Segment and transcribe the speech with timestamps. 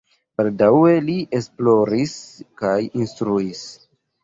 [0.39, 2.17] Baldaŭe li esploris
[2.65, 3.65] kaj instruis.